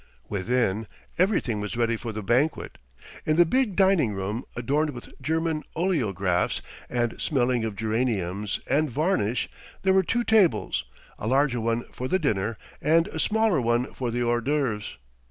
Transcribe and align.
."Within, 0.37 0.87
everything 1.19 1.59
was 1.61 1.77
ready 1.77 1.95
for 1.95 2.11
the 2.11 2.23
banquet. 2.23 2.79
In 3.23 3.35
the 3.35 3.45
big 3.45 3.75
dining 3.75 4.13
room 4.13 4.45
adorned 4.55 4.89
with 4.89 5.13
German 5.21 5.61
oleographs 5.75 6.59
and 6.89 7.21
smelling 7.21 7.63
of 7.63 7.75
geraniums 7.75 8.59
and 8.65 8.89
varnish 8.89 9.47
there 9.83 9.93
were 9.93 10.01
two 10.01 10.23
tables, 10.23 10.85
a 11.19 11.27
larger 11.27 11.61
one 11.61 11.83
for 11.91 12.07
the 12.07 12.17
dinner 12.17 12.57
and 12.81 13.09
a 13.09 13.19
smaller 13.19 13.61
one 13.61 13.93
for 13.93 14.09
the 14.09 14.23
hors 14.23 14.41
d'oeuvres. 14.41 14.97